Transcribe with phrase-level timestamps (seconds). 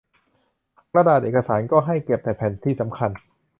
[0.91, 3.11] กระดาษเอกสารก็ให้เก็บแต่แผ่นที่สำคัญ